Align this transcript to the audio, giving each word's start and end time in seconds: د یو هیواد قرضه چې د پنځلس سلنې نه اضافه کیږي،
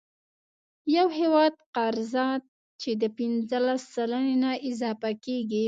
د 0.85 0.87
یو 0.95 1.07
هیواد 1.19 1.53
قرضه 1.75 2.27
چې 2.81 2.91
د 3.01 3.03
پنځلس 3.17 3.81
سلنې 3.95 4.35
نه 4.43 4.51
اضافه 4.69 5.11
کیږي، 5.25 5.59